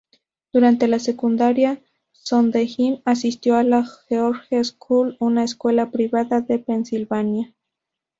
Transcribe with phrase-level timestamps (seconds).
[0.51, 1.79] Durante la secundaria,
[2.11, 7.53] Sondheim asistió a la George School, una escuela privada de Pensilvania.